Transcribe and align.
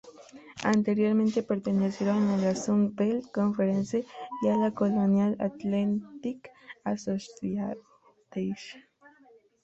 Anteriormente 0.63 1.43
pertenecieron 1.43 2.29
a 2.29 2.37
la 2.37 2.55
Sun 2.55 2.95
Belt 2.95 3.31
Conference 3.31 4.03
y 4.41 4.47
a 4.47 4.57
la 4.57 4.71
Colonial 4.73 5.35
Athletic 5.39 6.49
Association. 6.83 7.77